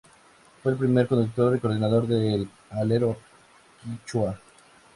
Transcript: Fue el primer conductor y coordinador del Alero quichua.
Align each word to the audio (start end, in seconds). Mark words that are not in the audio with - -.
Fue 0.63 0.71
el 0.71 0.79
primer 0.79 1.05
conductor 1.07 1.55
y 1.55 1.59
coordinador 1.59 2.07
del 2.07 2.49
Alero 2.71 3.17
quichua. 3.83 4.41